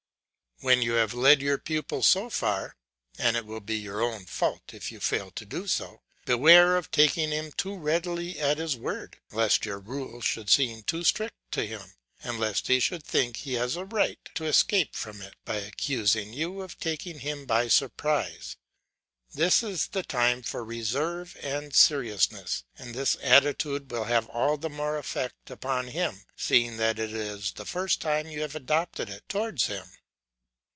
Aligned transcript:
When 0.63 0.83
you 0.83 0.91
have 0.91 1.15
led 1.15 1.41
your 1.41 1.57
pupil 1.57 2.03
so 2.03 2.29
far 2.29 2.75
(and 3.17 3.35
it 3.35 3.47
will 3.47 3.61
be 3.61 3.77
your 3.77 3.99
own 4.03 4.27
fault 4.27 4.75
if 4.75 4.91
you 4.91 4.99
fail 4.99 5.31
to 5.31 5.43
do 5.43 5.65
so), 5.65 6.03
beware 6.25 6.77
of 6.77 6.91
taking 6.91 7.31
him 7.31 7.51
too 7.53 7.75
readily 7.75 8.37
at 8.37 8.59
his 8.59 8.75
word, 8.77 9.17
lest 9.31 9.65
your 9.65 9.79
rule 9.79 10.21
should 10.21 10.51
seem 10.51 10.83
too 10.83 11.03
strict 11.03 11.33
to 11.53 11.65
him, 11.65 11.95
and 12.21 12.39
lest 12.39 12.67
he 12.67 12.79
should 12.79 13.03
think 13.03 13.37
he 13.37 13.53
has 13.55 13.75
a 13.75 13.85
right 13.85 14.19
to 14.35 14.45
escape 14.45 14.93
from 14.93 15.19
it, 15.19 15.33
by 15.45 15.55
accusing 15.55 16.31
you 16.31 16.61
of 16.61 16.79
taking 16.79 17.17
him 17.21 17.47
by 17.47 17.67
surprise. 17.67 18.55
This 19.33 19.63
is 19.63 19.87
the 19.87 20.03
time 20.03 20.43
for 20.43 20.63
reserve 20.63 21.35
and 21.41 21.73
seriousness; 21.73 22.65
and 22.77 22.93
this 22.93 23.17
attitude 23.23 23.89
will 23.91 24.03
have 24.03 24.27
all 24.29 24.57
the 24.57 24.69
more 24.69 24.97
effect 24.99 25.49
upon 25.49 25.87
him 25.87 26.23
seeing 26.35 26.77
that 26.77 26.99
it 26.99 27.13
is 27.13 27.53
the 27.53 27.65
first 27.65 27.99
time 27.99 28.27
you 28.29 28.41
have 28.41 28.53
adopted 28.55 29.09
it 29.09 29.27
towards 29.27 29.65
him. 29.65 29.85